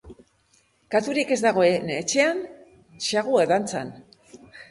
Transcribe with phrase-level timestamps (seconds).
[0.95, 2.41] Katurik ez dagoen etxean
[3.09, 3.93] saguak dantzan.